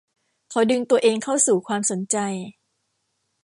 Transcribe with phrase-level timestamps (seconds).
[0.49, 2.17] เขาดึงตัวเองเข้าสู่ความสนใจ